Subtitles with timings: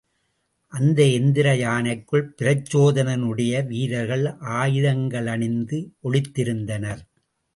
[0.73, 4.25] அந்த எந்திர யானைக்குள் பிரச்சோதனனுடைய வீரர்கள்
[4.55, 7.03] ஆயுதங்களணிந்து ஒளிந்திருந்தனர்.